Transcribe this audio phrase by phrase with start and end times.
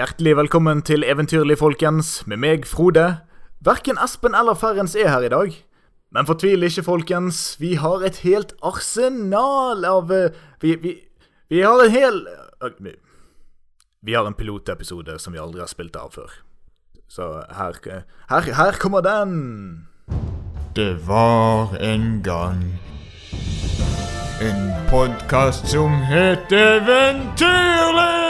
[0.00, 3.18] Hjertelig velkommen til Eventyrlig, folkens, med meg, Frode.
[3.60, 5.50] Verken Espen eller Ferrens er her i dag.
[6.08, 7.40] Men fortvil ikke, folkens.
[7.60, 10.32] Vi har et helt arsenal av eh,
[10.64, 10.94] Vi, vi,
[11.52, 12.96] vi har en hel eh,
[14.00, 16.32] vi, har en pilotepisode som vi aldri har spilt av før.
[17.04, 17.76] Så her,
[18.32, 19.84] her, her kommer den.
[20.72, 22.80] Det var en gang
[24.40, 28.29] en podkast som het Eventyrlig!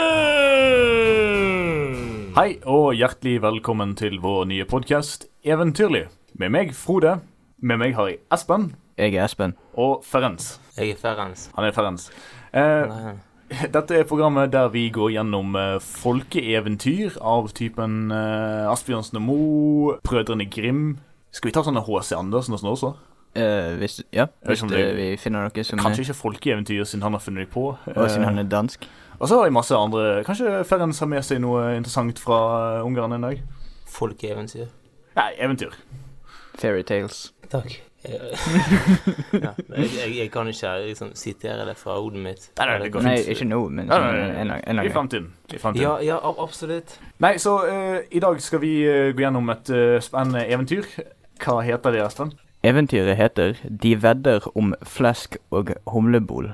[2.35, 6.05] Hei og hjertelig velkommen til vår nye podkast Eventyrlig.
[6.39, 7.17] Med meg, Frode.
[7.61, 9.53] Med meg har jeg Espen Jeg er Espen.
[9.73, 10.59] og Ferens.
[10.77, 11.49] Jeg er Ferens.
[11.55, 12.09] Han er Ferens.
[12.53, 13.15] Eh,
[13.73, 19.97] Dette er programmet der vi går gjennom eh, folkeeventyr av typen eh, Asbjørnsen og Moe,
[20.03, 20.99] Brødrene Grim.
[21.31, 22.15] Skal vi ta sånne H.C.
[22.15, 22.93] Andersen og sånn også?
[23.35, 27.21] Eh, hvis, ja, hvis det, vi finner noe som Kanskje ikke folkeeventyr, siden han har
[27.23, 27.69] funnet dem på.
[27.95, 28.87] Og siden han Eh, er dansk.
[29.19, 32.39] og så har vi masse andre Kanskje Ferenc har med seg noe interessant fra
[32.79, 33.39] eh, Ungarn en dag?
[33.87, 34.67] Folkeeventyr.
[35.15, 35.71] Nei, eventyr.
[36.59, 37.31] Fairytales.
[37.51, 37.79] Takk.
[38.01, 38.17] Jeg,
[39.45, 42.47] ja, jeg, jeg, jeg kan ikke liksom sitere det fra hodet mitt.
[42.57, 44.59] Nei, nei, det går Nei, ikke nå, men Nei, sånn nei, en, nei, en, nei.
[44.65, 44.87] en I gang.
[45.53, 45.83] I fremtiden.
[45.83, 46.95] Ja, ja, absolutt.
[47.21, 50.87] Nei, så uh, i dag skal vi uh, gå gjennom et eh, spennende eventyr.
[51.45, 52.33] Hva heter det, Espen?
[52.63, 56.51] Eventyret heter De vedder om flesk og humlebol.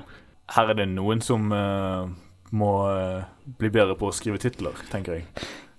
[0.54, 2.08] Her er det noen som uh,
[2.50, 3.26] må uh,
[3.60, 5.26] bli bedre på å skrive titler, tenker jeg.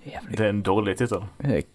[0.05, 1.25] Jævlig Det er en dårlig tittel.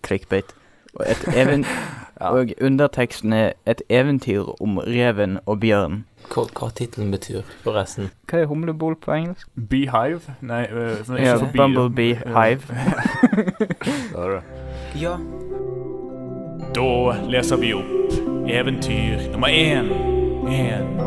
[0.06, 0.54] clickbait.
[0.94, 2.30] Og, ja.
[2.30, 6.04] og underteksten er et eventyr om reven og bjørn.
[6.30, 8.12] Hva, hva tittelen betyr, forresten.
[8.30, 9.48] Hva er humlebol på engelsk?
[9.70, 10.36] Beehive?
[10.40, 12.62] Nei, uh, ikke Ja, bi- Bumblebee Hive.
[14.94, 15.16] Ja.
[16.74, 16.86] Da
[17.30, 19.90] leser vi opp eventyr nummer én.
[20.48, 21.00] En.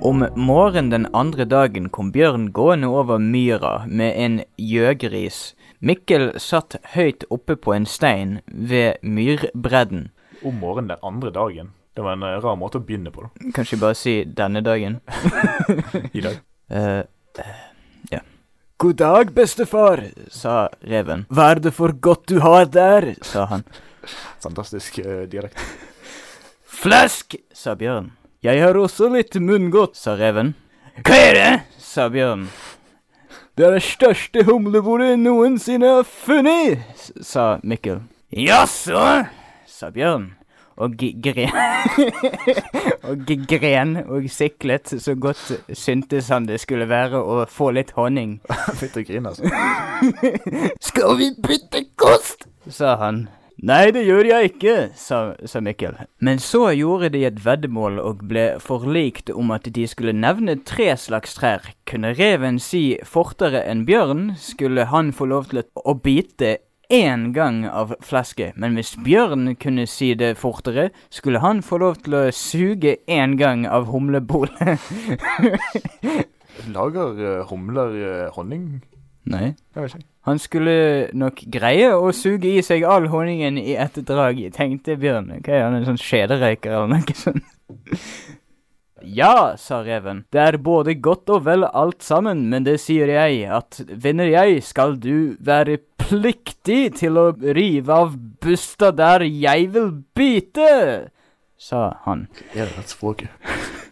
[0.00, 5.54] Om morgenen den andre dagen kom Bjørn gående over myra med en gjøgris.
[5.80, 10.08] Mikkel satt høyt oppe på en stein ved myrbredden.
[10.44, 11.72] Om morgenen den andre dagen.
[11.96, 13.26] Det var en eh, rar måte å begynne på.
[13.26, 13.50] da.
[13.56, 15.00] Kanskje bare si denne dagen.
[16.18, 16.42] I dag.
[16.66, 16.98] Eh,
[17.38, 17.58] eh,
[18.10, 18.18] ja.
[18.82, 20.00] God dag, bestefar,
[20.34, 21.22] sa reven.
[21.30, 23.62] Hva er det for godt du har der, sa han.
[24.44, 25.60] Fantastisk uh, dialekt.
[26.82, 28.12] Flask, sa Bjørn.
[28.44, 30.54] Jeg har også litt munngodt, sa reven.
[31.02, 31.52] Hva er det?
[31.82, 32.48] sa Bjørn.
[33.56, 36.82] Det er det største humlebordet noensinne har funnet,
[37.24, 38.02] sa Mikkel.
[38.36, 39.06] Jaså,
[39.64, 40.34] sa Bjørn.
[40.76, 40.92] Og
[41.24, 41.54] gren
[43.08, 45.40] Og gren og siklet så godt
[45.72, 48.36] syntes han det skulle være å få litt honning.
[48.80, 49.48] Fytti grin, altså.
[50.84, 52.44] Skal vi bytte kost?
[52.68, 53.28] sa han.
[53.64, 55.94] Nei, det gjør jeg ikke, sa, sa Mikkel.
[56.20, 60.90] Men så gjorde de et veddemål og ble forlikt om at de skulle nevne tre
[61.00, 61.64] slags trær.
[61.88, 66.58] Kunne reven si fortere enn bjørn, skulle han få lov til å bite
[66.92, 68.58] én gang av flesket.
[68.60, 73.38] Men hvis bjørn kunne si det fortere, skulle han få lov til å suge én
[73.40, 74.84] gang av humlebolet.
[76.76, 78.68] Lager eh, humler eh, honning?
[79.24, 79.54] Nei.
[79.74, 80.08] Jeg vet ikke.
[80.26, 85.30] Han skulle nok greie å suge i seg all honningen i ett drag, tenkte Bjørn.
[85.38, 87.46] Hva er han, en sånn skjederøyker eller noe sånt?
[89.06, 93.44] Ja, sa reven, det er både godt og vel alt sammen, men det sier jeg,
[93.46, 99.92] at vinner jeg, skal du være pliktig til å rive av busta der jeg vil
[100.16, 100.72] bite,
[101.54, 102.26] sa han.
[102.56, 103.30] Er det dette språket?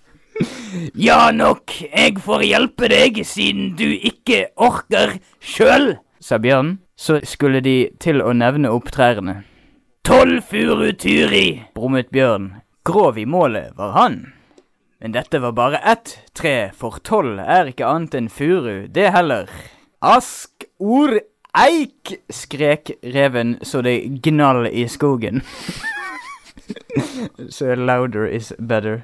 [0.98, 5.92] Ja nok, jeg får hjelpe deg siden du ikke orker sjøl,
[6.24, 6.78] sa Bjørn.
[6.96, 9.42] Så skulle de til å nevne opp trærne.
[10.04, 12.54] Tolv furu Tyri!» brummet Bjørn.
[12.84, 14.18] Grov i målet var han.
[15.00, 19.48] Men dette var bare ett tre, for tolv er ikke annet enn furu, det heller.
[20.04, 21.18] Ask, or
[21.56, 25.42] eik, skrek reven så det gnall i skogen.
[27.48, 29.02] so louder is better.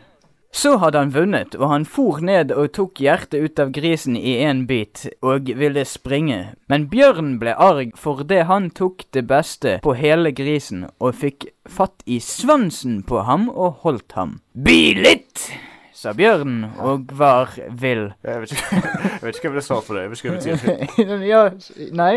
[0.53, 4.41] Så hadde han vunnet, og han for ned og tok hjertet ut av grisen i
[4.43, 6.41] en bit, og ville springe.
[6.67, 12.03] Men bjørn ble arg fordi han tok det beste på hele grisen, og fikk fatt
[12.07, 14.41] i svansen på ham og holdt ham.
[14.53, 15.47] Bi litt,
[15.95, 18.09] sa bjørn, og var vill.
[18.27, 20.03] Jeg vet ikke, jeg vet ikke hva jeg sa for det.
[20.03, 20.61] Jeg vet ikke hva det
[20.99, 21.27] betyr.
[21.31, 21.43] ja,
[22.03, 22.15] nei.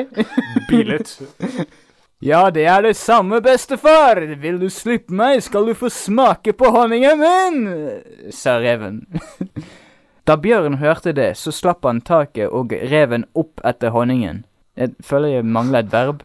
[0.73, 1.17] Bilet.
[2.23, 4.21] Ja, det er det samme, bestefar.
[4.39, 7.57] Vil du slippe meg, skal du få smake på honningen min,
[8.31, 9.01] sa reven.
[10.23, 14.45] Da Bjørn hørte det, så slapp han taket og reven opp etter honningen.
[14.79, 16.23] Jeg føler jeg mangler et verb,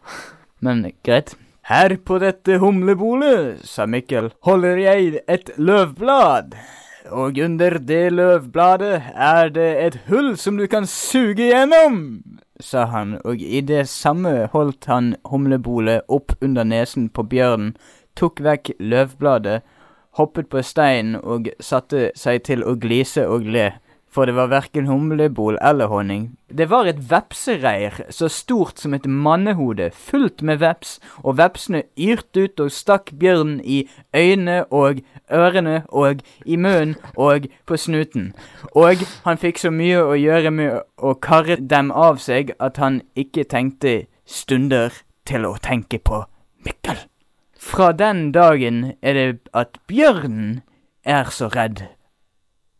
[0.63, 1.35] men greit.
[1.67, 6.55] Her på dette humlebolet, sa Mikkel, holder jeg et løvblad.
[7.11, 12.23] Og under det løvbladet er det et hull som du kan suge gjennom,
[12.61, 17.75] sa han, og i det samme holdt han humlebolet opp under nesen på bjørnen,
[18.19, 19.61] tok vekk løvbladet,
[20.19, 23.71] hoppet på steinen og satte seg til å glise og le.
[24.19, 26.23] For det var verken humlebol eller honning.
[26.51, 32.49] Det var et vepsereir så stort som et mannehode, fullt med veps, og vepsene yrte
[32.49, 34.99] ut og stakk bjørnen i øynene og
[35.31, 38.33] ørene og i munnen og på snuten.
[38.75, 43.05] Og han fikk så mye å gjøre med å karre dem av seg at han
[43.15, 44.99] ikke tenkte stunder
[45.31, 46.25] til å tenke på
[46.67, 47.07] Mikkel.
[47.55, 50.65] Fra den dagen er det at bjørnen
[51.07, 51.87] er så redd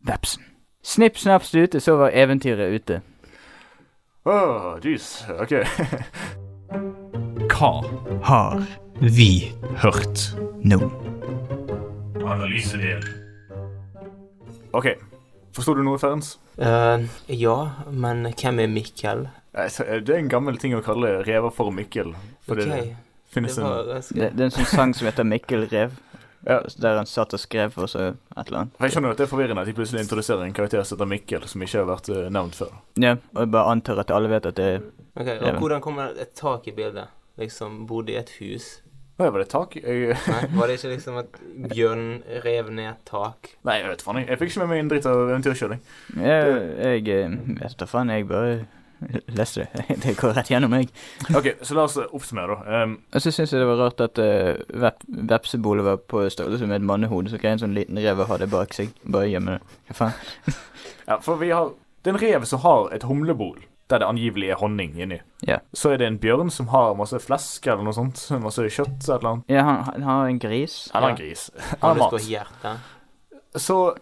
[0.03, 0.48] vepsen.
[0.83, 3.01] Snipp, snapp, stute, så var eventyret ute.
[4.25, 5.25] Åh, jeez.
[5.41, 5.53] OK.
[7.49, 7.71] Hva
[8.23, 8.63] Har
[9.01, 9.51] vi
[9.83, 10.21] hørt?
[10.63, 10.77] nå.
[12.29, 13.03] Analysedel.
[14.71, 14.87] OK.
[15.55, 16.35] Forsto du noe, Ferns?
[16.59, 17.57] Uh, ja,
[17.91, 19.27] men hvem er Mikkel?
[19.57, 19.69] Eh,
[20.05, 22.13] Det er en gammel ting å kalle rever for Mikkel.
[22.47, 24.03] Fordi Ok, det finnes det var en...
[24.13, 25.95] Det, det er en sånn sang som heter Mikkel Rev,
[26.47, 28.77] ja, der han satt og skrev for seg et eller annet.
[28.79, 31.47] Jeg skjønner at det er forvirrende at de plutselig introduserer en karakter som heter Mikkel,
[31.51, 32.75] som ikke har vært eh, nevnt før.
[33.01, 34.85] Ja, og jeg bare antar at alle vet at det er
[35.19, 37.09] Ok, og Hvordan kommer et tak i bildet?
[37.39, 38.77] Liksom bodde i et hus?
[39.19, 39.75] Å ja, var det tak?
[39.75, 41.39] Jeg, Nei, Var det ikke liksom at
[41.73, 43.49] bjørnen rev ned et tak?
[43.67, 44.21] nei, jeg vet faen.
[44.21, 45.81] Jeg, jeg fikk ikke med meg en dritt av eventyrkjøring.
[46.23, 48.53] Jeg, jeg eh, vet da faen, jeg bare
[49.39, 49.85] leste det.
[50.03, 50.89] Det går rett gjennom meg.
[51.35, 52.83] OK, så la oss eh, oppsummere, da.
[52.83, 55.03] Um, Og så syns jeg det var rart at uh, vep
[55.33, 58.37] vepsebolet var på størrelse med et mannehode, så greide en sånn liten rev å ha
[58.41, 58.91] det bak seg.
[59.03, 59.79] Bare gjemme det.
[59.89, 60.59] Hva faen?
[61.09, 61.71] ja, for vi har
[62.03, 63.57] Det er en rev som har et humlebol.
[63.89, 65.17] Der det angivelig er honning inni.
[65.41, 65.63] Yeah.
[65.73, 68.21] Så er det en bjørn som har masse flesk eller noe sånt.
[68.43, 69.41] Masse kjøtt eller noe.
[69.49, 70.75] Ja, han, han har en gris.
[70.93, 71.15] Han har Ja.
[71.15, 71.47] en gris.
[71.81, 72.19] Han har lyst på
[72.69, 72.77] mat.
[73.57, 73.95] Så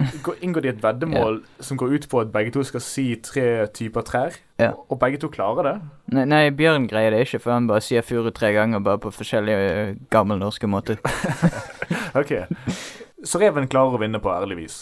[0.44, 4.04] inngår de et veddemål som går ut på at begge to skal si tre typer
[4.04, 4.36] trær.
[4.60, 4.74] Ja.
[4.90, 5.76] Og begge to klarer det.
[6.12, 9.14] Nei, nei, Bjørn greier det ikke, for han bare sier furu tre ganger, bare på
[9.16, 11.00] forskjellige uh, gammelnorske måter.
[12.18, 12.32] Ok.
[13.28, 14.78] Så reven klarer å vinne på ærlig vis.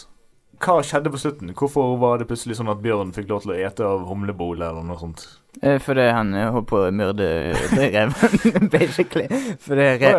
[0.62, 1.52] Hva skjedde på slutten?
[1.57, 4.86] Hvorfor var det plutselig sånn at bjørn fikk lov til å ete av humlebolet eller
[4.88, 5.25] noe sånt?
[5.62, 9.28] Eh, fordi han eh, holdt på å myrde eh, reven, basically.
[9.63, 10.12] Fordi re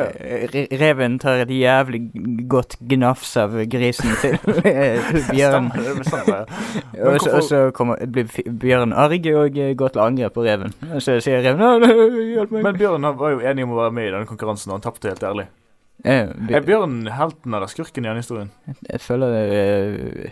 [0.53, 2.01] re reven tar et jævlig
[2.49, 4.39] godt gnafs av grisen til
[5.33, 5.69] bjørn.
[6.09, 6.49] Stemmer.
[6.97, 8.33] Men Og så, og så kommer, blir
[8.65, 10.73] bjørn arg og går til angrep på reven.
[10.93, 12.67] Og så sier reven «Nei, nei, hjelp meg.
[12.71, 15.13] Men Bjørn var jo enig om å være med i denne konkurransen, og han tapte
[15.13, 15.49] helt ærlig.
[16.05, 18.51] Eh, Er bj- Bjørn helten eller skurken i denne historien?
[18.91, 19.33] jeg føler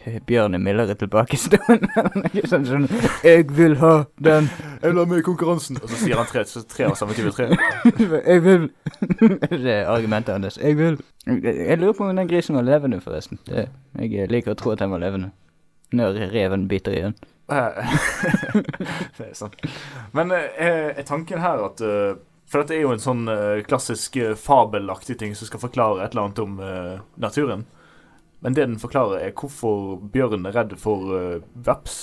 [0.06, 1.88] eh, bjørn er mildere tilbakestående.
[2.34, 2.84] Ikke sånn sånn
[3.24, 4.50] 'Jeg vil ha den'.
[4.82, 5.78] Jeg vil ha med i konkurransen!
[5.82, 7.48] Og så sier han tre, så tre av samme type tre.
[8.30, 8.68] Jeg vil
[9.64, 10.58] Det er argumentet hans.
[10.62, 11.00] Jeg vil.
[11.26, 13.38] Jeg lurer på om den grisen var levende, forresten.
[13.48, 13.68] Det,
[13.98, 15.30] jeg liker å tro at den var levende.
[15.92, 17.14] Når reven biter igjen.
[17.48, 18.64] den.
[19.18, 19.56] det er sant.
[20.12, 22.14] Men eh, er tanken her at eh,
[22.54, 26.12] For dette er jo en sånn uh, klassisk uh, fabelaktig ting som skal forklare et
[26.12, 27.64] eller annet om uh, naturen.
[28.46, 31.96] Men det den forklarer, er hvorfor bjørn er redd for veps.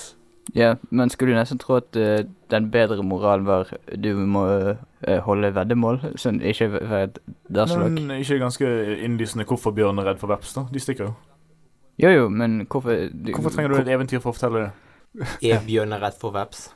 [0.58, 4.42] Ja, men skulle du nesten tro at den bedre moralen var du må
[5.28, 7.94] holde veddemål, sånn ikke ved dasslokk?
[7.94, 8.74] Men ikke ganske
[9.06, 10.66] innlysende hvorfor bjørn er redd for veps, da.
[10.74, 11.14] De stikker jo.
[12.02, 15.32] Jo jo, men hvorfor du, Hvorfor trenger du et eventyr for å fortelle det?
[15.54, 16.72] Er bjørnen redd for veps?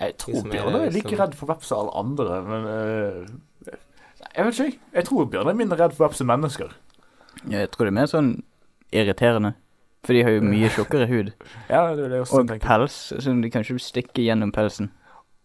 [0.00, 3.72] Jeg tror bjørn er like som- redd for veps som alle andre, men uh,
[4.36, 4.78] Jeg vet ikke, jeg.
[4.94, 6.72] Jeg tror bjørn er mindre redd for veps enn mennesker.
[7.50, 8.30] Jeg tror det er mer sånn
[8.92, 9.54] irriterende.
[10.04, 11.32] For de har jo mye tjukkere hud.
[11.70, 12.66] Ja, det er det også Og tenker.
[12.66, 14.90] pels, som de kan ikke stikke gjennom pelsen.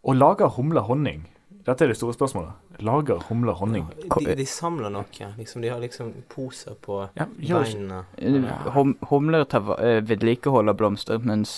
[0.06, 1.26] Og lager humler honning?
[1.66, 2.54] Dette er det store spørsmålet.
[2.86, 3.88] Lager humler honning?
[4.20, 5.06] De, de samler noe.
[5.38, 8.04] Liksom, de har liksom poser på Ja, beina.
[8.22, 11.56] Eh, Hum, humler vedlikeholder eh, vedlikehold av blomster, mens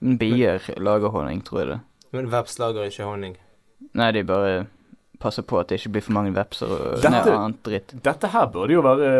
[0.00, 1.78] bier lager honning, tror jeg det.
[2.12, 3.36] Men veps lager ikke honning.
[3.96, 4.66] Nei, de bare
[5.20, 7.92] passer på at det ikke blir for mange vepser og Dette- nei, annet dritt.
[8.06, 9.10] Dette her burde jo være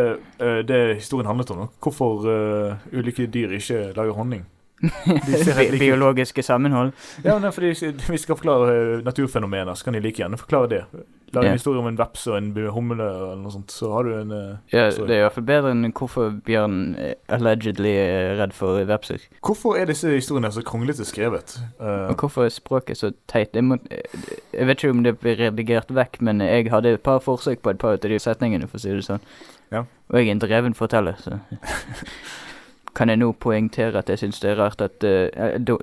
[0.40, 1.66] uh, det historien handlet om.
[1.84, 4.46] Hvorfor uh, ulike dyr ikke lager honning.
[4.80, 6.92] Bi like- biologiske sammenhold.
[7.24, 10.68] Ja, er fordi Hvis vi skal forklare eh, naturfenomener, så kan de like gjerne forklare
[10.72, 10.84] det.
[11.32, 11.50] Lage Ja.
[11.52, 14.32] en historie om en veps og en humle eller noe sånt, så har du en
[14.34, 18.52] eh, Ja, det er i hvert fall bedre enn hvorfor bjørn eh, allegedly er redd
[18.56, 19.22] for vepser.
[19.46, 21.54] Hvorfor er disse historiene så kronglete skrevet?
[21.78, 23.54] Uh, Og hvorfor er språket så teit?
[23.54, 27.22] Jeg, må, jeg vet ikke om det blir redigert vekk, men jeg hadde et par
[27.22, 29.22] forsøk på et par av de setningene, for å si det sånn.
[29.70, 29.84] Ja.
[30.10, 31.38] Og jeg er en dreven forteller, så
[32.98, 35.76] Kan jeg nå poengtere at jeg syns det er rart at uh, do,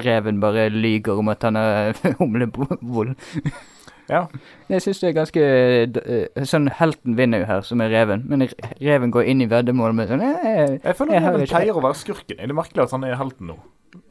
[0.00, 3.12] reven bare lyger om at han har humlebol?
[4.10, 4.26] Ja.
[4.68, 8.24] Jeg syns det er ganske eh, Sånn helten vinner jo her, som er reven.
[8.28, 8.46] Men
[8.80, 11.54] reven går inn i veddemålet med sånn Jeg, Jeg føler Jeg at har han ikke-
[11.56, 12.40] pleier å være skurken.
[12.40, 13.56] Er det merkelig at han er helten nå?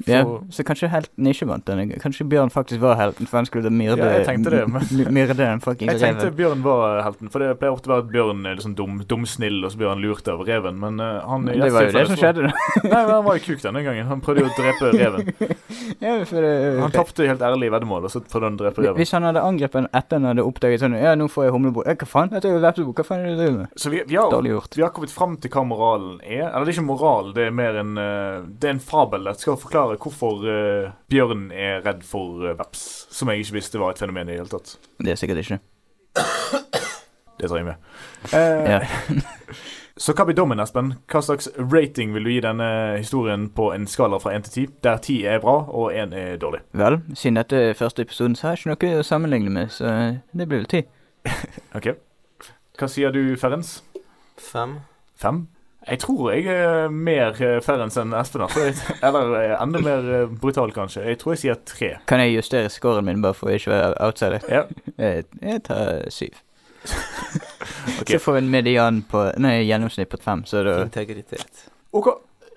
[0.06, 1.92] Ja, For- så kanskje helten ikke vant den.
[2.02, 5.60] Kanskje Bjørn faktisk var helten, for han skulle myrde Ja, jeg tenkte det, men- den
[5.62, 6.36] fucking Jeg tenkte reven.
[6.38, 9.64] Bjørn var helten, for det pleier ofte å være at Bjørn er liksom dum, dumsnill,
[9.66, 12.08] og så blir han lurt av reven, men uh, han men Det var jo det
[12.08, 12.52] som skjedde, da.
[12.84, 14.08] Nei, men han var jo kuk denne gangen.
[14.08, 15.34] Han prøvde jo å drepe reven.
[16.02, 19.00] ja, for det, Han tapte helt ærlig veddemål, og så prøvde han å drepe reven.
[19.02, 21.88] Hvis han hadde angrepet den etter han hadde oppdaget sånn Ja, nå får jeg humlebord.
[21.90, 22.30] Ja, hva faen?
[22.34, 22.96] Dette er jo vepsebord.
[23.02, 23.68] Hva faen er det du driver med?
[23.82, 24.76] Så vi, vi, har, Dårlig gjort.
[24.78, 26.46] vi har kommet fram til hva moralen er.
[26.52, 29.30] Eller det er ikke moral, det er mer en eh, Det er en fabel.
[29.32, 33.08] Det skal forklare hvorfor uh, bjørn er redd for uh, veps.
[33.12, 34.76] Som jeg ikke visste var et fenomen i det hele tatt.
[35.00, 35.60] Det er sikkert ikke.
[37.40, 37.94] Det tar jeg med.
[38.34, 38.82] Uh, Ja.
[40.02, 40.96] Så hva blir dommen, Espen?
[41.12, 44.72] Hva slags rating vil du gi denne historien på en skala fra 1 til 10?
[44.88, 46.64] Der 10 er bra, og 1 er dårlig.
[46.74, 49.92] Vel, siden dette er første episoden, så har jeg ikke noe å sammenligne med, så
[50.32, 50.82] det blir vel ti.
[51.78, 51.92] OK.
[52.80, 53.76] Hva sier du, Ferens?
[54.42, 54.80] Fem.
[55.22, 55.44] Fem?
[55.90, 58.44] Jeg tror jeg er mer eh, enn Espen.
[58.46, 58.68] Altså.
[59.02, 61.08] Eller eh, enda mer eh, brutal, kanskje.
[61.10, 61.90] Jeg tror jeg sier tre.
[62.08, 64.46] Kan jeg justere scoren min bare for å ikke være outsider?
[64.50, 64.64] Ja.
[64.98, 66.38] Jeg, jeg tar syv.
[68.02, 68.14] okay.
[68.14, 71.66] Så får vi en median på Nei, gjennomsnitt på fem, så da Integritet.
[71.98, 72.12] OK.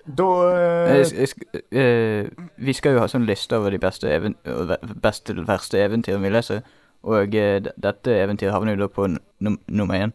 [0.05, 0.93] Da uh...
[0.93, 2.27] Jeg jeg eh,
[2.61, 6.33] Vi skal jo ha sånn liste over de beste, even og beste verste eventyrene vi
[6.33, 6.61] leser.
[7.05, 10.13] Og dette eventyret havner jo da på nummer én.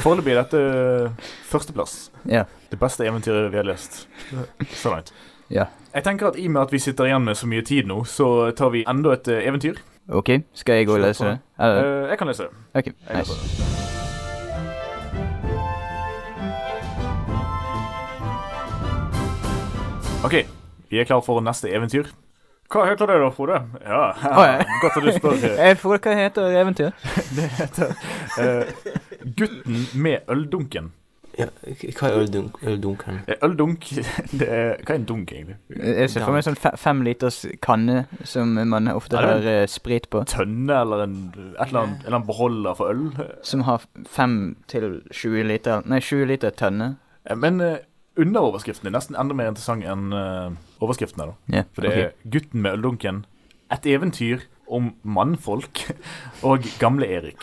[0.00, 1.96] Foreløpig er dette eh, førsteplass.
[2.24, 2.46] Ja.
[2.70, 4.06] Det beste eventyret vi har lest
[4.80, 5.12] så langt.
[5.52, 5.68] Ja.
[5.92, 8.02] Jeg tenker at I og med at vi sitter igjen med så mye tid nå,
[8.08, 9.78] så tar vi enda et eh, eventyr.
[10.08, 11.38] OK, skal jeg gå og lese det?
[11.60, 12.52] Eh, jeg kan lese det.
[12.78, 13.32] OK, nice.
[13.32, 13.40] det.
[20.26, 20.36] OK,
[20.90, 22.08] vi er klar for neste eventyr.
[22.72, 23.62] Hva heter det da, Frode?
[23.84, 24.52] Ja, ja.
[24.82, 25.74] Godt at du spør.
[25.82, 27.08] Får hva heter eventyret?
[27.36, 27.92] Det heter
[28.40, 28.94] uh,
[29.26, 30.92] 'Gutten med øldunken'.
[31.36, 31.46] Ja,
[31.98, 33.18] hva er øldunk, øldunken?
[33.28, 33.90] Eh, Øldunk
[34.40, 35.56] det er, Hva er en dunk, egentlig?
[35.68, 40.22] Jeg ser for meg sånn fem liters kanne som man ofte har eh, sprit på.
[40.30, 43.04] Tønne eller en, et eller annet, en eller beholder for øl?
[43.44, 46.94] Som har fem til 20 liter Nei, 20 liter tønne.
[47.36, 47.76] Men uh,
[48.16, 50.50] underoverskriften er nesten enda mer interessant enn uh,
[50.82, 51.30] overskriftene.
[51.32, 53.24] da Yeah, For det er 'Gutten med øldunken'.
[53.72, 55.80] Et eventyr om mannfolk
[56.48, 57.42] og gamle Erik.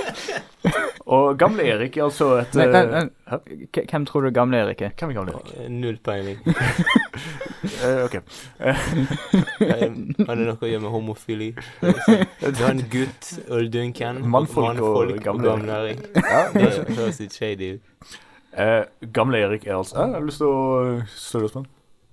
[1.16, 3.68] og gamle Erik er altså et Nei, nei, nei.
[3.90, 4.90] Hvem tror du gamle Erik er?
[4.98, 5.52] Hvem er gamle Erik?
[5.56, 6.38] Eh, Null peiling.
[6.44, 8.16] uh, ok.
[8.60, 11.50] Har det noe å gjøre med homofili?
[11.80, 16.04] Du har en gutt, øldunken, Mannfolk og gamle gamle Erik.
[16.16, 18.20] Ja, Det høres litt shady ut.
[18.52, 21.66] Eh, gamle Erik er altså Jeg har lyst til å slå på den?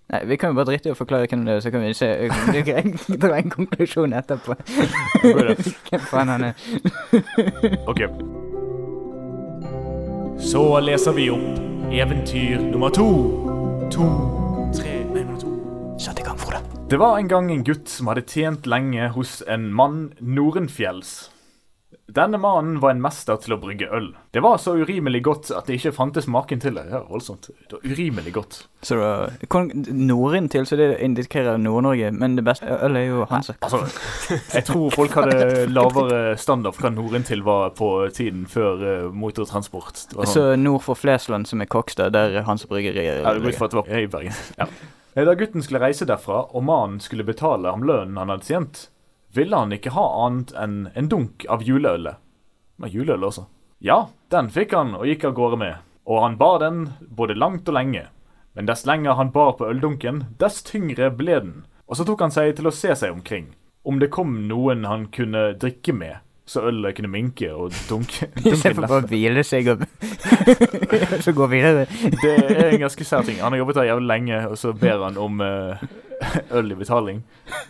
[0.07, 1.89] Nei, Vi kan jo bare drite i å forklare hvem det er, så kan vi
[2.61, 4.55] ikke dra en konklusjon etterpå.
[5.89, 6.53] Hvem faen han er.
[7.91, 8.05] Ok.
[10.47, 13.07] Så leser vi opp eventyr nummer to.
[13.91, 14.07] To,
[14.77, 15.51] tre, nei, nummer to.
[15.99, 16.61] Sett i gang, Frode.
[16.87, 21.17] Det var en gang en gutt som hadde tjent lenge hos en mann nordenfjells.
[22.07, 24.05] Denne mannen var en mester til å brygge øl.
[24.31, 26.85] Det var så urimelig godt at det ikke fantes maken til det.
[26.87, 27.49] Ja, voldsomt.
[27.67, 28.59] Det var urimelig godt.
[28.81, 33.25] Så det var Nordind til, så det indikerer Nord-Norge, men det beste ølet er jo
[33.27, 33.57] Hansa.
[33.59, 33.81] Altså,
[34.55, 40.05] jeg tror folk hadde lavere standard for hva nordentil var på tiden før uh, motortransport.
[40.07, 43.19] Sånn- Så nord for Flesland, som er Kokstad, der Hansa bryggeri er.
[43.25, 44.39] Ja, det går ut fra at det var i Bergen.
[44.57, 44.71] Ja.
[45.17, 48.83] Da gutten skulle reise derfra, og mannen skulle betale ham lønnen han hadde tjent,
[49.37, 52.19] ville han ikke ha annet enn en dunk av juleølet.
[52.77, 53.47] Med juleøl også.
[53.79, 55.83] Ja, den fikk han og gikk av gårde med.
[56.07, 58.07] Og han bar den både langt og lenge.
[58.57, 61.57] Men dess lenger han bar på øldunken, dess tyngre ble den.
[61.85, 63.51] Og så tok han seg til å se seg omkring.
[63.87, 68.87] Om det kom noen han kunne drikke med, så ølet kunne minke og dunke, Istedenfor
[68.87, 69.83] bare å hvile seg og
[71.25, 71.85] så gå videre.
[72.21, 73.39] Det er en ganske sær ting.
[73.43, 75.85] Han har jobbet her jævlig lenge, og så ber han om eh,
[76.57, 77.21] øl i betaling.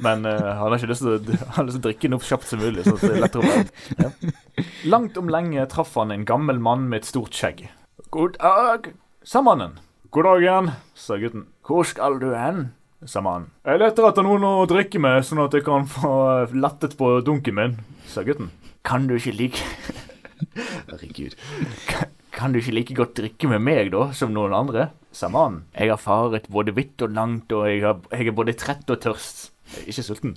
[0.04, 1.20] Men uh, han har ikke lyst til å,
[1.54, 2.86] han har lyst til å drikke den opp kjapt som mulig.
[2.86, 3.68] sånn at det er lettere å være.
[3.98, 4.63] Ja.
[4.96, 7.68] Langt om lenge traff han en gammel mann med et stort skjegg.
[8.13, 8.92] God dag,
[9.27, 9.77] sa mannen.
[10.16, 11.50] God dag igjen, sa gutten.
[11.68, 12.70] Hvor skal du hen?
[13.06, 13.51] sa mannen.
[13.68, 17.12] Jeg leter etter noen å drikke med, sånn at jeg kan få eh, lettet på
[17.25, 17.75] dunken min,
[18.10, 18.50] sa gutten.
[18.88, 19.62] Kan du ikke like
[20.89, 21.36] Herregud.
[22.38, 24.91] Kan, du ikke like godt drikke med meg, da, som noen andre?
[25.17, 25.63] sa mannen.
[25.74, 29.00] Jeg har faret både vidt og langt, og jeg, har, jeg er både trett og
[29.01, 29.48] tørst.
[29.89, 30.36] Ikke sulten.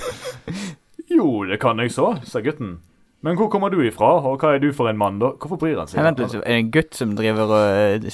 [1.16, 2.76] jo, det kan jeg så, sa gutten.
[3.24, 5.32] Men hvor kommer du ifra, og hva er du for en mann, da?
[5.40, 6.02] Hvorfor bryr han seg?
[6.04, 8.08] Vent litt, er det en gutt som driver og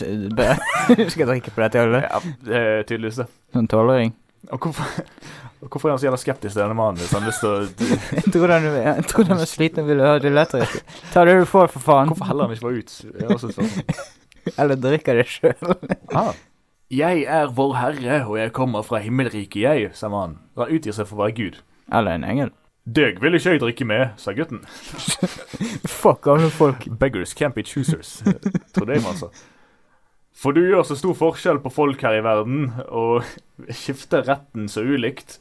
[1.10, 2.04] Skal jeg drikke på dette alle?
[2.06, 3.26] Ja, det er tydeligvis det.
[3.58, 4.14] En tolvåring?
[4.54, 5.08] Og hvorfor,
[5.68, 7.58] hvorfor er han så jævla skeptisk til denne mannen hvis han lyst til å
[8.18, 10.68] Jeg tror han, jeg trodde han var sliten og vil ha det lettere.
[11.12, 12.12] Ta det du får, for faen.
[12.12, 12.94] Hvorfor heller han ikke bare ut?
[13.20, 13.66] Jeg også.
[14.60, 15.74] Eller drikker det sjøl.
[16.16, 16.32] Ah.
[16.90, 20.40] Jeg er vår herre, og jeg kommer fra himmelriket, jeg, sa mannen.
[20.58, 21.60] Han utgir seg for å være Gud.
[21.86, 22.50] Eller en engel.
[22.82, 24.64] Deg vil ikke jeg drikke med, sa gutten.
[25.86, 26.88] Fuck alle folk.
[26.98, 28.16] Beggars can't be choosers.
[28.74, 29.30] Tror det, altså.
[30.40, 33.26] For du gjør så stor forskjell på folk her i verden, og
[33.82, 35.38] skifter retten så ulikt.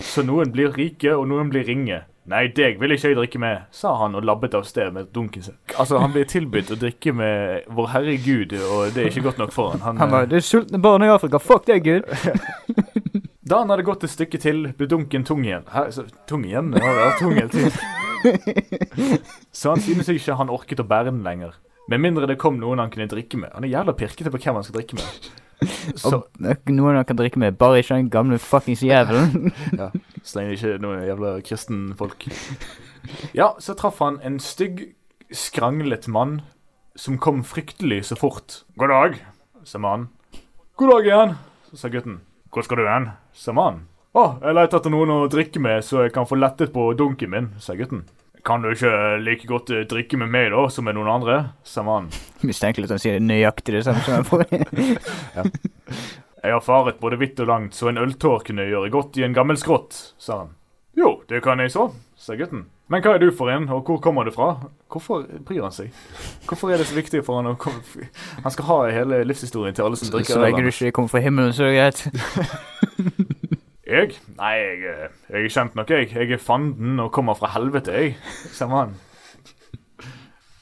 [0.00, 2.02] Så noen blir rike, og noen blir ringe.
[2.26, 5.44] Nei, deg vil ikke jeg drikke med, sa han og labbet av sted med dunken
[5.46, 5.56] sin.
[5.78, 9.38] Altså, han blir tilbudt å drikke med Vår Herre Gud, og det er ikke godt
[9.44, 9.84] nok for han.
[9.84, 11.38] han Han var, 'Det er sultne barn i Afrika.
[11.38, 12.02] Fuck deg, Gud'.
[13.46, 15.62] Da han hadde gått et stykke til, ble dunken tung igjen.
[15.70, 16.72] Hæ, så, tung igjen?
[16.74, 17.70] Ja, ja, tung hele tiden.
[19.52, 21.54] Så han synes ikke han orket å bære den lenger.
[21.86, 23.52] Med mindre det kom noen han kunne drikke med.
[23.54, 25.28] Han er jævla pirkete på hvem han skal drikke med.
[25.96, 29.54] Så, Og noen han kan drikke med, bare ikke den gamle fuckings jævelen.
[29.80, 29.88] ja,
[30.20, 32.26] så lenge det ikke er noen jævla kristenfolk.
[33.38, 34.82] Ja, så traff han en stygg,
[35.32, 36.40] skranglet mann
[36.98, 38.60] som kom fryktelig så fort.
[38.76, 39.16] God dag,
[39.64, 40.10] sa mannen.
[40.76, 41.34] God dag igjen,
[41.72, 42.20] sa gutten.
[42.52, 43.86] Hvor skal du hen, sa mannen.
[44.16, 47.32] Å, jeg leter etter noen å drikke med, så jeg kan få lettet på dunken
[47.32, 48.04] min, sa gutten.
[48.46, 51.82] Kan du ikke like godt eh, drikke med meg, da, som med noen andre, sa
[51.86, 52.12] mannen.
[52.46, 54.62] Mistenkelig at han sier nøyaktig det samme som han forrige.
[56.46, 59.34] Jeg har faret både vidt og langt, så en øltår kunne gjøre godt i en
[59.34, 60.52] gammel skrott, sa han.
[60.94, 62.68] Jo, det kan jeg så, sa gutten.
[62.88, 64.52] Men hva er du for en, og hvor kommer du fra?
[64.92, 65.90] Hvorfor bryr han seg?
[66.46, 67.82] Hvorfor er det så viktig for han å komme
[68.44, 71.24] Han skal ha hele livshistorien til alle som drikker Så lenge du ikke kommer fra
[71.24, 73.32] himmelen, så er det greit.
[73.86, 74.16] Jeg?
[74.36, 76.08] Nei, jeg, er- jeg er kjent nok, jeg.
[76.14, 78.16] Jeg er fanden og kommer fra helvete, jeg,
[78.52, 78.96] sa mannen.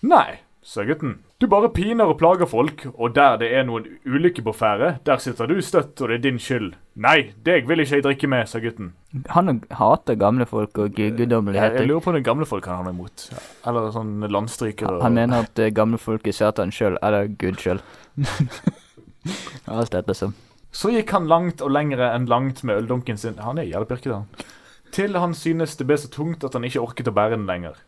[0.05, 1.19] Nei, sa gutten.
[1.41, 5.19] Du bare piner og plager folk, og der det er noen ulykke på ferde, der
[5.21, 6.71] sitter du støtt, og det er din skyld.
[7.01, 8.93] Nei, deg vil ikke jeg drikke med, sa gutten.
[9.35, 11.81] Han hater gamle folk og guddommeligheter.
[11.83, 13.27] Jeg, lurer på om det gamle folk han har imot.
[13.67, 15.01] Eller sånn landstrykere.
[15.03, 17.81] Han mener at eh, gamle folk er Satan sjøl, eller Gud sjøl.
[19.75, 20.35] Alt dette som.
[20.75, 23.39] Så gikk han langt og lengre enn langt med øldunken sin.
[23.39, 24.49] Han er jævlig pirket, han.
[24.95, 27.79] Til han synes det ble så tungt at han ikke orket å bære den lenger.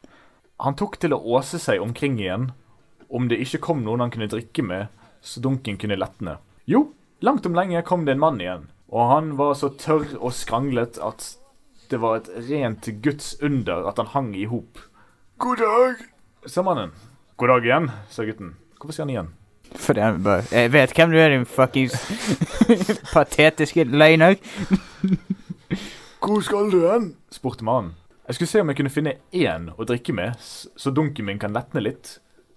[0.62, 2.53] Han tok til å åse seg omkring igjen,
[3.11, 4.87] om det ikke kom noen han kunne drikke med,
[5.20, 6.38] så dunken kunne letne.
[6.70, 6.88] Jo,
[7.27, 10.99] langt om lenge kom det en mann igjen, og han var så tørr og skranglet
[11.03, 11.35] at
[11.90, 14.79] det var et rent Guds under at han hang i hop.
[15.42, 16.07] God dag,
[16.46, 16.94] sa mannen.
[17.37, 18.55] God dag igjen, sa gutten.
[18.79, 19.35] Hvorfor sier han igjen?
[19.74, 21.94] Fordi han bare Jeg vet hvem du er, din fuckings
[23.14, 24.37] patetiske løgner.
[26.22, 27.16] Hvor skal du hen?
[27.31, 27.94] spurte mannen.
[28.26, 30.35] Jeg skulle se om jeg kunne finne én å drikke med,
[30.76, 32.16] så dunken min kan letne litt.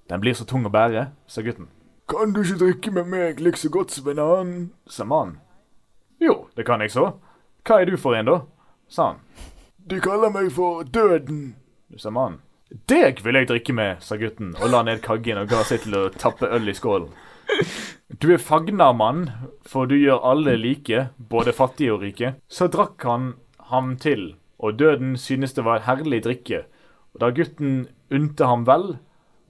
[0.10, 1.68] Den blir så tung å bære, sa gutten.
[2.10, 4.64] Kan du ikke drikke med meg like så godt som en annen?
[4.90, 5.38] sa mannen.
[6.20, 7.12] Jo, det kan jeg så.
[7.68, 8.40] Hva er du for en, da?
[8.90, 9.20] sa han.
[9.90, 11.54] De kaller meg for Døden,
[11.98, 12.42] sa mannen.
[12.70, 15.96] Deg vil jeg drikke med, sa gutten og la ned kaggen og ga seg til
[15.98, 17.10] å tappe øl i skålen.
[18.22, 19.24] Du er fagnermann,
[19.66, 22.36] for du gjør alle like, både fattige og rike.
[22.48, 23.32] Så drakk han
[23.72, 26.64] ham til, og døden synes det var et herlig drikke.
[27.16, 29.00] Og da gutten unte ham vel,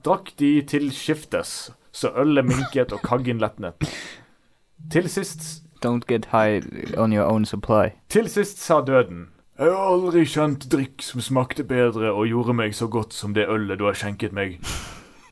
[0.04, 3.84] drakk de til skiftes, så ølet minket og kaggen letnet.
[4.90, 6.60] Til sist, Don't get high
[6.96, 7.90] on your own supply.
[8.08, 9.28] til sist sa døden.
[9.60, 13.42] Jeg har aldri kjent drikk som smakte bedre og gjorde meg så godt som det
[13.44, 14.54] ølet du har skjenket meg.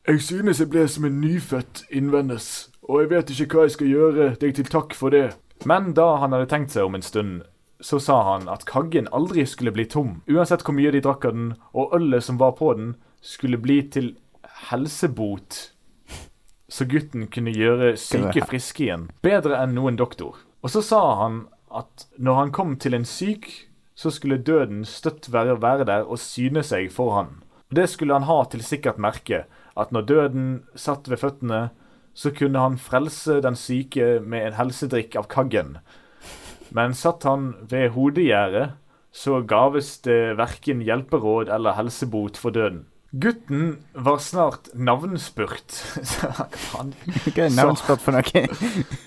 [0.04, 3.88] Jeg synes jeg ble som en nyfødt innvendes, og jeg vet ikke hva jeg skal
[3.88, 5.30] gjøre deg til takk for det.
[5.64, 7.38] Men da han hadde tenkt seg om en stund,
[7.80, 11.32] så sa han at kaggen aldri skulle bli tom, uansett hvor mye de drakk av
[11.32, 14.10] den, og ølet som var på den, skulle bli til
[14.68, 15.62] helsebot,
[16.68, 20.36] så gutten kunne gjøre syke friske igjen, bedre enn noen doktor.
[20.60, 23.48] Og så sa han at når han kom til en syk,
[23.98, 27.38] så skulle døden støtt være, være der og syne seg for han.
[27.68, 29.44] Og det skulle han ha til sikkert merke,
[29.78, 31.68] at når døden satt ved føttene,
[32.14, 35.78] så kunne han frelse den syke med en helsedrikk av kaggen.
[36.74, 38.76] Men satt han ved hodegjerdet,
[39.14, 42.84] så gaves det verken hjelperåd eller helsebot for døden.
[43.10, 45.72] Gutten var snart navnspurt.
[46.12, 46.28] Så
[46.74, 46.92] han,
[47.56, 48.42] navnspurt for noe?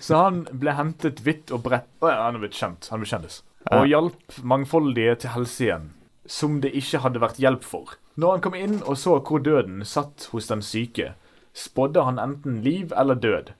[0.01, 2.89] så han ble hentet vidt og bredt Å ja, Han er blitt kjent.
[2.89, 3.43] Han ble kjendis.
[3.69, 5.89] Og hjalp mangfoldige til helse igjen,
[6.25, 7.95] som det ikke hadde vært hjelp for.
[8.17, 11.13] Når han kom inn og så hvor døden satt hos den syke,
[11.53, 13.53] spådde han enten liv eller død,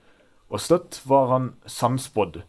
[0.52, 2.42] og støtt var han sannspådd.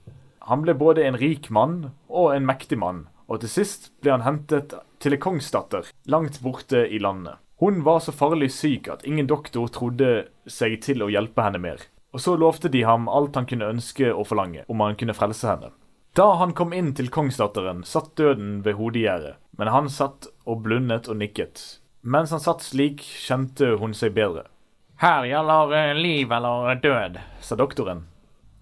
[0.49, 4.27] Han ble både en rik mann og en mektig mann, og til sist ble han
[4.27, 7.39] hentet til en kongsdatter langt borte i landet.
[7.63, 11.85] Hun var så farlig syk at ingen doktor trodde seg til å hjelpe henne mer.
[12.13, 15.47] Og så lovte de ham alt han kunne ønske og forlange, om han kunne frelse
[15.47, 15.71] henne.
[16.13, 21.09] Da han kom inn til kongsdatteren, satt døden ved hodegjerdet, men han satt og blundet
[21.09, 21.63] og nikket.
[22.05, 24.45] Mens han satt slik, kjente hun seg bedre.
[25.01, 27.17] Her gjelder eh, liv eller død.
[27.41, 28.05] Sa doktoren.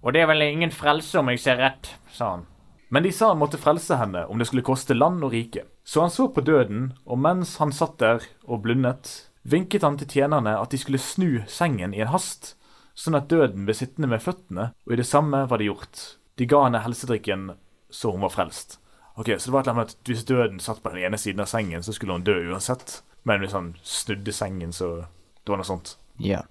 [0.01, 2.47] Og det er vel ingen frelse om jeg ser rett, sa han.
[2.95, 5.67] Men de sa han måtte frelse henne om det skulle koste land og rike.
[5.83, 9.11] Så han så på døden, og mens han satt der og blundet,
[9.43, 12.55] vinket han til tjenerne at de skulle snu sengen i en hast,
[12.95, 16.07] sånn at døden ble sittende med føttene, og i det samme var det gjort.
[16.41, 17.51] De ga henne helsedrikken
[17.91, 18.79] så hun var frelst.
[19.15, 21.41] Ok, Så det var et eller annet at hvis døden satt på den ene siden
[21.41, 23.03] av sengen, så skulle hun dø uansett.
[23.25, 25.05] Men hvis han snudde sengen, så
[25.45, 25.97] Det var noe sånt.
[26.21, 26.43] Ja.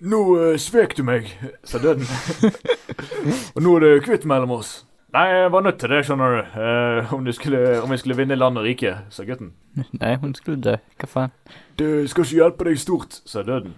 [0.00, 1.28] Nå uh, svek du meg,
[1.64, 2.06] sa døden.
[3.54, 4.70] og nå er det kvitt mellom oss.
[5.12, 6.40] Nei, jeg var nødt til det, skjønner du.
[6.56, 9.52] Uh, om, du skulle, om jeg skulle vinne land og rike, sa gutten.
[10.00, 10.78] Nei, hun skulle dø.
[11.00, 11.36] Hva faen?
[11.78, 13.76] Det skal ikke hjelpe deg stort, sa døden.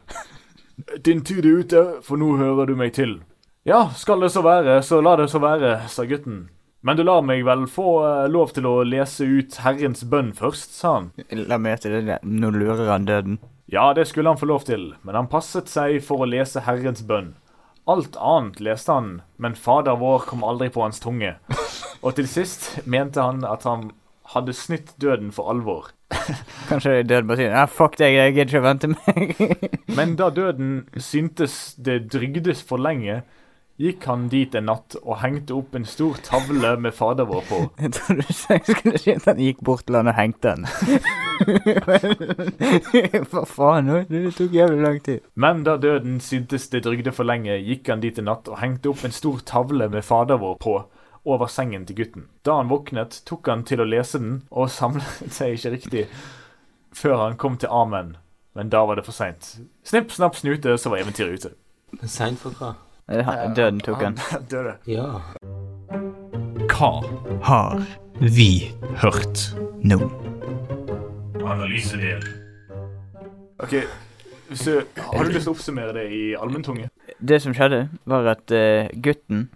[1.04, 3.18] Din tid er ute, for nå hører du meg til.
[3.68, 6.46] Ja, skal det så være, så la det så være, sa gutten.
[6.80, 10.72] Men du lar meg vel få eh, lov til å lese ut Herrens bønn først,
[10.78, 11.10] sa han.
[11.28, 12.22] La meg til det der.
[12.24, 13.36] Nå lurer han døden.
[13.68, 17.04] Ja, det skulle han få lov til, men han passet seg for å lese Herrens
[17.04, 17.34] bønn.
[17.84, 21.34] Alt annet leste han, men Fader vår kom aldri på hans tunge.
[22.04, 23.90] Og til sist mente han at han
[24.32, 25.90] hadde snytt døden for alvor.
[26.70, 29.76] Kanskje døden bare sier Ja, fuck deg, jeg gidder ikke å vente meg.
[30.00, 33.20] Men da døden syntes det drygdes for lenge,
[33.80, 37.60] gikk han dit en natt og hengte opp en stor tavle med Fader vår på.
[37.80, 40.62] Jeg trodde jeg skulle si at han gikk bort til han og hengte den.
[43.30, 43.88] Hva faen?
[44.10, 45.18] Det tok jævlig lang tid.
[45.34, 48.88] Men da døden syntes det drygde for lenge, gikk han dit en natt og hengte
[48.92, 50.74] opp en stor tavle med Fader vår på
[51.24, 52.24] over sengen til gutten.
[52.44, 56.04] Da han våknet, tok han til å lese den, og samlet seg ikke riktig
[56.96, 58.16] før han kom til Amen.
[58.56, 59.54] Men da var det for seint.
[59.86, 61.50] Snipp, snapp, snute, så var eventyret ute.
[62.04, 62.74] Seint for hva?
[63.10, 64.18] Eh, Døden tok han.
[64.50, 64.76] døde.
[64.86, 65.20] Ja.
[66.70, 66.90] Hva
[67.44, 67.80] har
[68.20, 68.50] vi
[69.02, 69.42] hørt
[69.82, 69.98] nå?
[71.44, 72.22] Analysedel.
[73.60, 73.74] OK,
[74.56, 76.86] så har du lyst til å oppsummere det i allmenntunge?
[77.20, 79.48] Det som skjedde, var at uh, gutten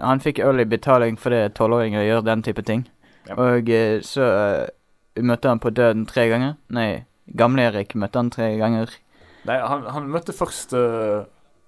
[0.00, 2.86] Han fikk early betaling fordi tolvåringer gjør den type ting.
[3.28, 3.36] Ja.
[3.36, 6.56] Og uh, så uh, møtte han på døden tre ganger.
[6.74, 7.04] Nei,
[7.38, 8.90] Gamle-Erik møtte han tre ganger.
[9.46, 11.22] Nei, han, han møtte først uh,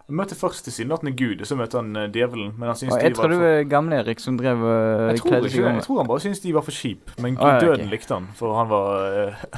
[0.05, 2.53] Han møtte først tilsynelatende Gud, så møtte han eh, djevelen.
[2.59, 4.65] Men han syns ah, jeg de jeg tror var det for var Gamle-Erik som drev
[4.65, 7.57] og jeg tror, ikke, jeg tror han bare syntes de var for kjip, men ah,
[7.61, 7.91] døden okay.
[7.95, 8.91] likte han, for han var
[9.31, 9.55] uh,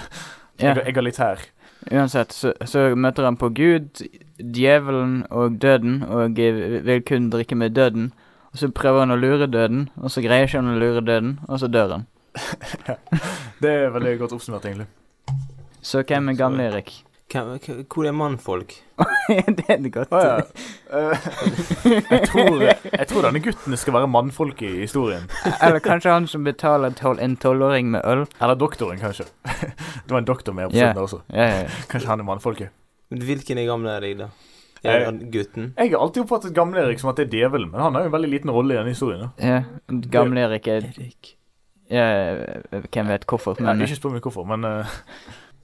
[0.62, 0.78] yeah.
[0.86, 1.42] egalitær.
[1.90, 4.04] Uansett, så, så møter han på Gud,
[4.38, 8.12] djevelen og døden, og eh, vil kun drikke med døden.
[8.52, 11.36] Og så prøver han å lure døden, og så greier ikke han å lure døden,
[11.48, 12.06] og så dør han.
[13.62, 14.88] Det er veldig godt oppsummert, egentlig.
[15.82, 16.90] Så hvem er Gamle-Erik?
[16.90, 18.72] Hvem- hvem- Hvor er mannfolk?
[19.58, 20.12] det er det godt.
[20.14, 20.36] ah, ja.
[20.94, 21.16] uh,
[22.10, 22.62] jeg, tror,
[22.92, 25.26] jeg tror denne gutten skal være mannfolk i historien.
[25.58, 28.26] Eller kanskje han som betaler tol en tolvåring med øl.
[28.40, 29.26] Eller doktoren, kanskje.
[29.42, 30.92] Det var en doktor med på Ja.
[30.92, 31.20] siden også.
[31.34, 31.62] Yeah, yeah.
[31.62, 31.86] ja.
[31.90, 32.70] Kanskje han er mannfolket.
[33.10, 34.28] Men Hvilken er gamle Erik, da?
[34.84, 35.72] Er jeg, gutten?
[35.78, 38.14] Jeg har alltid oppfattet Gamle-Erik som at det er djevelen, men han har jo en
[38.14, 39.24] veldig liten rolle i denne historien.
[39.24, 39.28] da.
[39.42, 39.98] ja.
[40.14, 41.32] Gamle-Erik er Erik.
[41.90, 42.06] ja,
[42.92, 44.96] Hvem vet hvorfor, men Ikke spør meg hvorfor, men uh,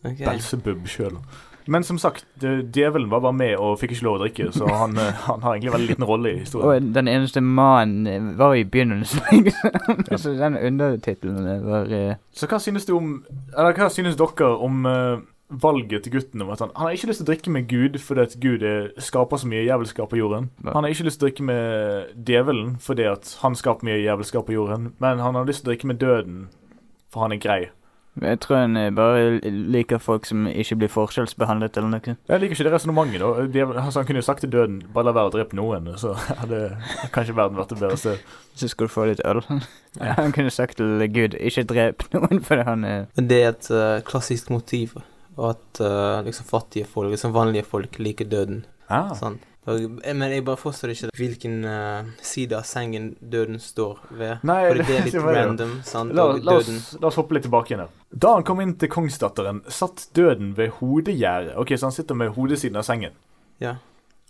[0.05, 0.25] okay.
[0.25, 1.19] Belsebub sjøl.
[1.67, 2.27] Men som sagt,
[2.75, 5.57] djevelen var bare med og fikk ikke lov å drikke, så han, eh, han har
[5.57, 6.89] egentlig veldig liten rolle i historien.
[6.89, 10.07] Og den eneste mannen eh, var i begynnelsen, liksom.
[10.19, 12.15] Så den undertittelen var uh...
[12.33, 13.13] Så hva synes du om
[13.57, 15.21] Eller hva synes dere om uh,
[15.53, 17.99] valget til gutten om at han, han har ikke lyst til å drikke med Gud
[18.01, 20.49] fordi at Gud er, skaper så mye jævelskap på jorden.
[20.65, 24.49] Han har ikke lyst til å drikke med djevelen fordi at han skaper mye jævelskap
[24.49, 26.43] på jorden, men han har lyst til å drikke med døden
[27.13, 27.63] for han er grei.
[28.21, 29.39] Jeg tror han eh, bare
[29.73, 32.17] liker folk som ikke blir forskjellsbehandlet eller noe.
[32.29, 33.23] Jeg liker ikke det resonnementet.
[33.25, 36.61] Altså, han kunne jo sagt til døden bare la være å drepe noen, så hadde
[37.15, 38.27] kanskje verden vært et bedre sted.
[38.59, 39.41] Så skulle du få litt øl.
[40.21, 43.69] Han kunne sagt til Gud ikke drep noen fordi han er Men det er et
[43.73, 44.95] uh, klassisk motiv.
[45.39, 48.67] Og at uh, liksom fattige folk, liksom vanlige folk, liker døden.
[48.93, 49.15] Ah.
[49.17, 49.39] Sånn.
[49.67, 54.43] Eh, men jeg bare forstår ikke hvilken uh, side av sengen døden står ved.
[54.49, 56.15] Nei, Fordi det er litt random, sant?
[56.17, 57.93] La, la, oss, la oss hoppe litt tilbake igjen her.
[58.13, 61.57] Da han kom inn til kongsdatteren, satt døden ved hodegjerdet.
[61.57, 63.13] Ok, Så han sitter med hodesiden av sengen.
[63.61, 63.77] Ja.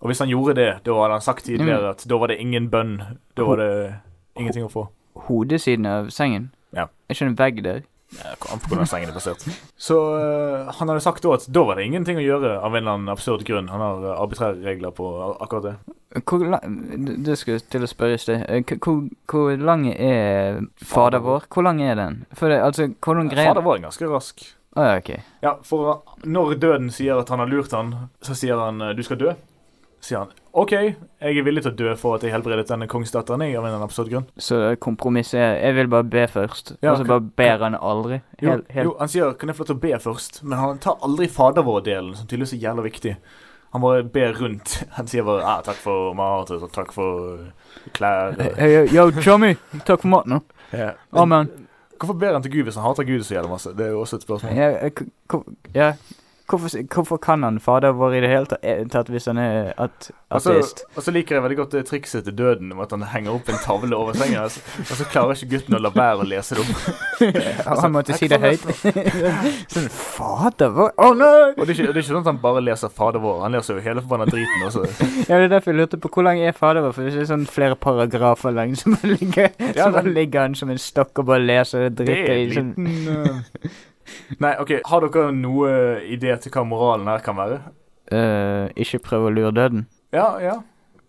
[0.01, 2.69] Og hvis han gjorde det, da hadde han sagt tidligere at da var det ingen
[2.71, 2.97] bønn.
[3.37, 3.95] Da var det
[4.39, 4.89] ingenting å få.
[5.29, 6.51] hodesiden av sengen.
[6.73, 6.89] Ja.
[7.09, 7.83] Er ikke en vegg der?
[8.21, 9.45] An på hvordan sengen er plassert.
[9.81, 12.83] Så uh, han hadde sagt da at da var det ingenting å gjøre av en
[12.83, 13.71] eller annen absurd grunn.
[13.73, 15.09] Han har øh, arbitrære regler på
[15.41, 15.75] akkurat det.
[16.29, 16.45] Hvor
[17.25, 18.45] Det skulle jeg til å spørre i sted.
[18.49, 21.49] Eh, Hvor, hvor lang er Fader vår?
[21.53, 22.25] Hvor lang er den?
[22.37, 24.45] For det, altså, hvordan greier Fader var ganske rask.
[24.77, 25.11] Å ja, ok.
[25.45, 27.95] Ja, for når døden sier at han har lurt han,
[28.25, 29.35] så sier han du skal dø.
[30.03, 33.41] Sier han OK, jeg er villig til å dø for at jeg helbredet denne kongsdatteren
[33.47, 34.27] jeg, av en absurd grunn.
[34.37, 38.19] Så kompromisset er Jeg vil bare be først, Ja, og så bare ber han aldri.
[38.43, 40.59] Jo, Helt, helt jo, han sier 'kan jeg få lov til å be først', men
[40.59, 43.17] han tar aldri Fader vår-delen, som tydeligvis er jævla viktig.
[43.73, 44.85] Han bare ber rundt.
[44.99, 47.39] Han sier bare ah, 'takk for mat', og 'takk for
[47.95, 48.37] klær'.
[48.39, 50.43] og- Hey, yo, Chummy, takk for maten.
[50.73, 50.91] Ja.
[51.15, 51.49] Amen.
[51.99, 53.71] Hvorfor ber han til Gud hvis han hater Gud så jævlig masse?
[53.77, 54.57] Det er jo også et spørsmål.
[54.57, 54.91] Ja,
[55.75, 55.93] ja.
[56.49, 60.09] Hvorfor, hvorfor kan han Fader vår i det hele eh, tatt hvis han er at,
[60.43, 60.55] så,
[60.97, 63.51] og så liker jeg veldig godt det trikset til døden om at han henger opp
[63.53, 66.29] en tavle over senga, og så, og så klarer ikke gutten å la være å
[66.29, 66.81] lese det opp.
[67.83, 68.65] Han måtte si det høyt.
[69.73, 71.53] sånn Fader vår Å nei!
[71.53, 73.55] Og det er, ikke, det er ikke sånn at han bare leser Fader vår, han
[73.57, 74.85] leser jo hele forbanna driten også.
[75.29, 77.25] Ja, det er derfor jeg lurte på hvor lang er Fader vår, for hvis det
[77.27, 81.23] er sånn flere paragrafer lang, så han ligger, Ja, så ligger han som en stokk
[81.23, 83.81] og bare leser og Det drikker er i sånn liten eh,
[84.41, 85.71] Nei, OK, har dere noe
[86.09, 87.61] idé til hva moralen her kan være?
[88.13, 89.87] Uh, Ikke prøv å lure døden.
[90.13, 90.59] Ja, ja.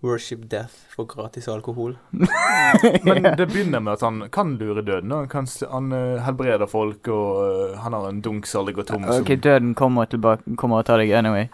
[0.04, 1.94] Worship death for gratis alkohol.
[3.08, 5.12] Men det begynner med at han kan lure døden.
[5.16, 9.06] Han, kan, han eh, helbreder folk, og eh, han har en dunk som aldri tom.
[9.08, 11.48] som- Ok, døden kommer tilbake Kommer og tar deg anyway.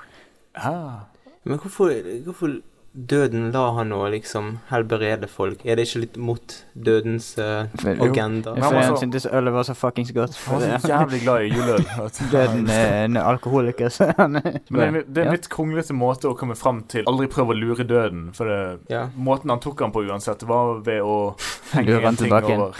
[0.57, 1.05] Ah.
[1.45, 1.93] Men hvorfor,
[2.25, 2.57] hvorfor
[2.93, 5.61] døden lar han å liksom helbrede folk?
[5.65, 8.07] Er det ikke litt mot dødens uh, For- jo.
[8.09, 8.53] agenda?
[8.57, 10.35] Men han syntes ølet var så fuckings godt.
[10.47, 11.85] Han var så jævlig glad i juleøl.
[12.33, 15.35] Døden er en alkoholiker, så han Men det det er en Ja.
[15.37, 17.05] litt kronglete måte å komme fram til.
[17.09, 18.31] Aldri prøv å lure døden.
[18.33, 19.05] For det, Ja.
[19.15, 21.35] måten han tok han på uansett, var ved å
[21.73, 22.73] henge en ting over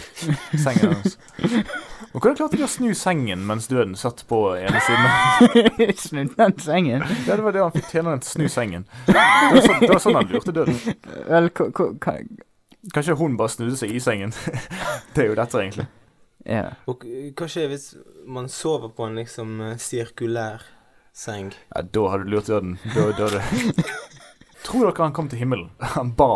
[0.58, 1.16] sengen hans.
[2.10, 5.94] Og hvordan klarte de å snu sengen mens døden satt på ene siden?
[6.00, 7.04] Snu den sengen.
[7.28, 8.86] Ja, det var det han fikk tjeneren til å snu sengen.
[9.06, 10.76] Det var, så, det var sånn han lurte døden.
[11.30, 12.18] Vel, ka-
[12.94, 14.32] Kanskje hun bare snudde seg i sengen.
[15.14, 15.86] Det er jo dette, egentlig.
[16.48, 16.70] Ja.
[16.88, 17.90] Og eh, hva skjer hvis
[18.24, 20.62] man sover på en liksom eh, sirkulær
[21.12, 21.50] seng?
[21.74, 22.78] Ja, da har du lurt døden.
[22.94, 23.42] Da døde
[24.64, 25.68] Tror dere han kom til himmelen?
[25.96, 26.30] Han ba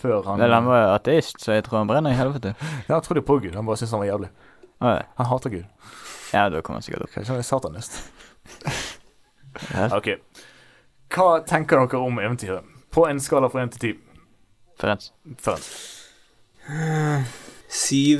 [0.00, 2.54] før han Vel, han var ateist, så jeg tror han brenner i helvete.
[2.86, 3.52] Ja, han trodde på Gud.
[3.56, 4.30] Han bare syntes han var jævlig.
[4.80, 4.94] Ja.
[5.20, 5.66] Han hater Gud.
[6.32, 7.12] Ja, da kommer han sikkert opp.
[7.12, 7.98] Kanskje han er satanist.
[9.74, 9.88] Ja.
[9.96, 10.08] Ok.
[11.12, 12.64] Hva tenker dere om eventyret?
[12.90, 13.98] På en skala fra 1 til 10.
[14.80, 15.10] Ferenc.
[15.38, 15.70] Først.
[17.68, 18.18] Syv.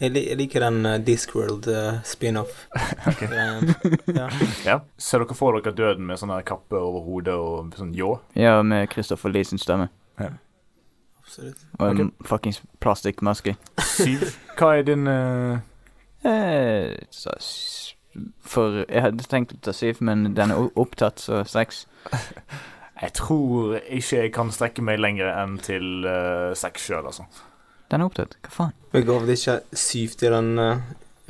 [0.00, 2.66] Jeg, li jeg liker den uh, Discworld uh, spin-off.
[3.20, 3.70] Greien.
[4.12, 4.26] ja.
[4.66, 4.78] Ja.
[4.98, 8.18] Ser dere for dere døden med sånn kappe over hodet og sånn ljå?
[8.36, 9.88] Ja, med Christopher Lee sin stemme.
[11.26, 11.64] Absolutt.
[11.78, 12.26] Og en Ok.
[12.28, 13.56] fuckings plastikkmaske.
[13.96, 14.28] Syv.
[14.58, 15.56] Hva er din uh...
[16.26, 17.32] Eh, så,
[18.40, 21.86] for jeg hadde tenkt å ta syv, men den er opptatt, så seks.
[22.96, 27.26] Jeg tror ikke jeg kan strekke meg lenger enn til uh, seks sjøl, altså.
[27.92, 28.38] Den er opptatt.
[28.46, 28.76] Hva faen?
[28.96, 30.80] Jeg gav det ikke syv til den uh,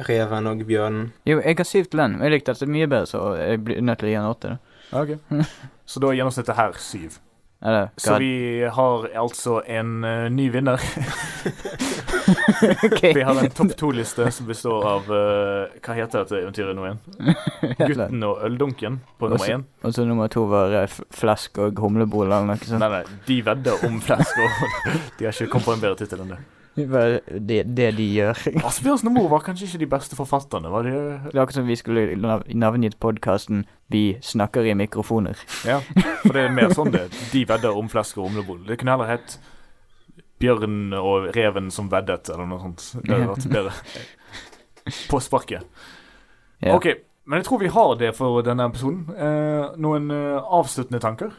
[0.07, 1.11] reven og bjørnen.
[1.27, 2.19] Jo, jeg har syv til den.
[2.23, 4.55] Jeg likte dette mye bedre, så jeg blir nødt til å gi den åtte.
[4.55, 5.01] da.
[5.03, 5.17] Ok.
[5.87, 7.19] Så da er gjennomsnittet her syv.
[7.63, 10.83] Eller Så vi har altså en uh, ny vinner.
[12.87, 13.03] Ok.
[13.15, 17.01] Vi har en topp to-liste som består av uh, Hva heter dette eventyret nå igjen?
[17.87, 19.65] Gutten og øldunken på nummer én.
[19.87, 22.83] Og så nummer to var uh, flesk og humlebol eller noe sånt.
[22.83, 26.25] Nei, nei, de vedder om flesk, og de har ikke kommet på en bedre tittel
[26.27, 26.43] enn det.
[26.77, 28.37] Det det, det de gjør.
[28.69, 30.93] Asbjørnsen og Moe var kanskje ikke de beste forfatterne, var de?
[30.93, 35.39] Det er akkurat som vi skulle nav- navngitt podkasten 'Vi snakker i mikrofoner'.
[35.65, 35.79] Ja,
[36.25, 37.07] for det er mer sånn det.
[37.33, 38.59] De vedder om flesk og humlebol.
[38.67, 39.39] Det kunne heller hett
[40.43, 42.85] Bjørn og reven som veddet, eller noe sånt.
[43.03, 43.75] Det hadde vært bedre.
[45.11, 45.65] På sparket.
[46.65, 46.75] Ja.
[46.77, 46.91] Ok,
[47.27, 49.01] men jeg tror vi har det for denne episoden.
[49.17, 51.33] Eh, noen eh, avsluttende tanker?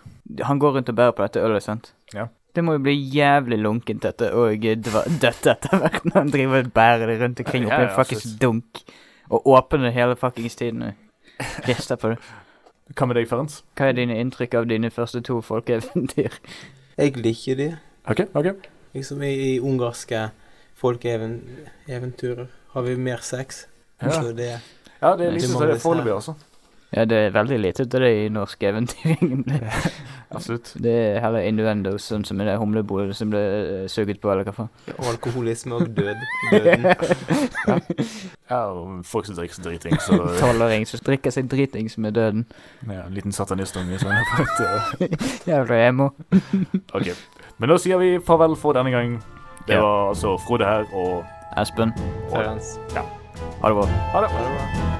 [0.44, 1.94] Han går rundt og bærer på dette ølet, sant?
[2.14, 2.28] Ja.
[2.58, 6.66] Det må jo bli jævlig lunkent dette, og eh, dødt etter hvert når han driver
[6.66, 8.84] og bærer det rundt omkring Ja, ja, en fuckings dunk.
[9.32, 10.84] Og åpner det hele fuckings tiden.
[10.90, 12.20] og Rister på det.
[12.96, 13.62] Hva med deg, Ferenc?
[13.78, 16.40] Hva er dine inntrykk av dine første to folkeeventyr?
[16.98, 17.68] Jeg liker de.
[18.08, 18.68] Ok, ok.
[18.98, 20.28] Liksom i, i ungarske
[20.78, 23.66] folkeeventyrer har vi mer sex.
[24.02, 24.12] Ja.
[24.12, 24.52] Så det
[24.98, 26.34] Ja, det er det må vi foreløpig, altså.
[26.95, 29.58] Ja, det er veldig lite til det i norsk eventyr, egentlig.
[30.32, 30.69] Absolutt.
[30.84, 34.47] Det er heller innuendo, sånn som i det humlebolet som ble eh, suget på, eller
[34.47, 34.69] hva faen.
[35.12, 36.23] alkoholisme og død.
[36.52, 36.88] Døden.
[38.50, 42.45] Ja, og folk som drikker seg driting, så Tolvåring som drikker seg dritings med døden.
[42.88, 46.10] ja, En liten satanistunge som er på et eh, Jævla emo.
[46.95, 47.12] Ok.
[47.60, 49.17] Men da sier vi farvel for denne gang.
[49.67, 49.82] Det Ja.
[49.84, 51.26] var altså Frode her, og
[51.60, 51.91] Espen,
[52.32, 53.86] Ja, ha det bra.
[54.13, 54.32] ha det.
[54.32, 54.97] Ha det bra.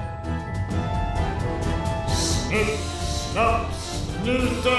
[2.48, 2.78] Snipp,
[3.32, 4.76] snapp, snute,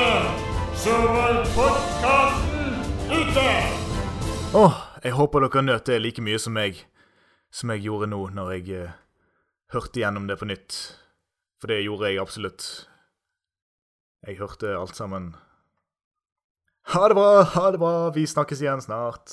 [0.76, 2.72] så var podkasten
[3.12, 3.44] ute!
[4.58, 6.80] Åh, jeg håper dere nøt det like mye som meg,
[7.54, 8.96] som jeg gjorde nå når jeg eh,
[9.76, 10.80] hørte gjennom det på nytt.
[11.62, 12.66] For det gjorde jeg absolutt.
[14.26, 15.36] Jeg hørte alt sammen.
[16.96, 19.30] Ha det bra, ha det bra, vi snakkes igjen snart.